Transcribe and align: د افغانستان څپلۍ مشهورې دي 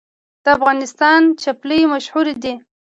د 0.43 0.45
افغانستان 0.57 1.21
څپلۍ 1.43 1.81
مشهورې 1.93 2.33
دي 2.43 2.53